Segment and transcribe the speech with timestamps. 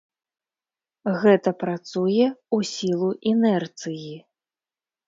[1.25, 4.15] Гэта працуе ў сілу інэрціі.